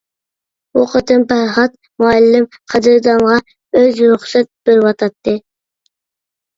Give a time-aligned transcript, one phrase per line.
[0.77, 5.41] بۇ قېتىم پەرھات مۇئەللىم قەدىردانغا ئۆز رۇخسەت بېرىۋاتاتتى.